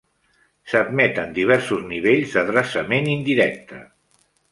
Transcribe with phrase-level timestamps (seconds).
[0.69, 3.83] S"admeten diversos nivells d"adreçament indirecte.